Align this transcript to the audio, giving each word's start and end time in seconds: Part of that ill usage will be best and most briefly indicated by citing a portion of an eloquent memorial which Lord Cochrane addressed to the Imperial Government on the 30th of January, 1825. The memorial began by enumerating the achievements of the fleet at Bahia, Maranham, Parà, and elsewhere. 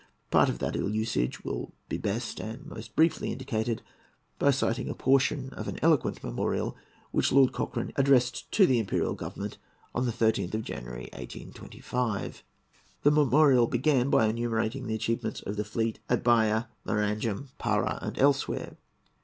Part 0.31 0.49
of 0.49 0.57
that 0.57 0.75
ill 0.75 0.89
usage 0.89 1.43
will 1.43 1.75
be 1.87 1.99
best 1.99 2.39
and 2.39 2.65
most 2.65 2.95
briefly 2.95 3.31
indicated 3.31 3.83
by 4.39 4.49
citing 4.49 4.89
a 4.89 4.95
portion 4.95 5.49
of 5.51 5.67
an 5.67 5.77
eloquent 5.83 6.23
memorial 6.23 6.75
which 7.11 7.31
Lord 7.31 7.53
Cochrane 7.53 7.93
addressed 7.97 8.51
to 8.53 8.65
the 8.65 8.79
Imperial 8.79 9.13
Government 9.13 9.59
on 9.93 10.07
the 10.07 10.11
30th 10.11 10.55
of 10.55 10.63
January, 10.63 11.07
1825. 11.13 12.41
The 13.03 13.11
memorial 13.11 13.67
began 13.67 14.09
by 14.09 14.25
enumerating 14.25 14.87
the 14.87 14.95
achievements 14.95 15.41
of 15.41 15.55
the 15.55 15.63
fleet 15.63 15.99
at 16.09 16.23
Bahia, 16.23 16.67
Maranham, 16.83 17.49
Parà, 17.59 18.01
and 18.01 18.17
elsewhere. 18.17 18.77